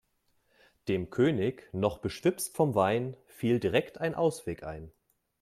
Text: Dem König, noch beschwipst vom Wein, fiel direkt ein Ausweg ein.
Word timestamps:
Dem 0.87 1.11
König, 1.11 1.69
noch 1.75 1.99
beschwipst 1.99 2.55
vom 2.55 2.73
Wein, 2.73 3.15
fiel 3.27 3.59
direkt 3.59 3.99
ein 4.01 4.15
Ausweg 4.15 4.63
ein. 4.63 4.91